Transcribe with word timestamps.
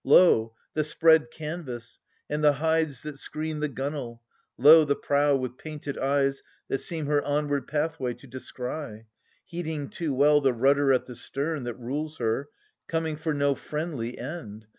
Lo, 0.03 0.51
the 0.73 0.83
spread 0.83 1.29
canvas 1.29 1.99
and 2.27 2.43
the 2.43 2.53
hides 2.53 3.03
that 3.03 3.15
screen 3.19 3.59
The 3.59 3.69
gunwale; 3.69 4.19
lo 4.57 4.83
the 4.83 4.95
prow, 4.95 5.35
with 5.35 5.59
painted 5.59 5.95
eyes 5.95 6.41
That 6.69 6.79
seem 6.79 7.05
her 7.05 7.21
onward 7.23 7.67
pathway 7.67 8.15
to 8.15 8.25
descry, 8.25 9.05
Heeding 9.45 9.89
too 9.89 10.15
well 10.15 10.41
the 10.41 10.53
rudder 10.53 10.91
at 10.91 11.05
the 11.05 11.15
stern 11.15 11.65
That 11.65 11.75
rules 11.75 12.17
her, 12.17 12.49
coming 12.87 13.15
for 13.15 13.31
no 13.35 13.53
friendly 13.53 14.17
end. 14.17 14.65